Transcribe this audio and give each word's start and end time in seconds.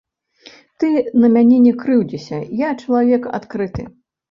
Ты 0.83 0.89
на 1.25 1.29
мяне 1.35 1.59
не 1.67 1.73
крыўдзіся, 1.85 2.41
я 2.65 2.73
чалавек 2.81 3.31
адкрыты. 3.43 3.89